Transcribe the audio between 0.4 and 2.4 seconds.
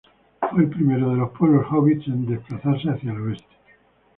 Fue el primero de los pueblos hobbits en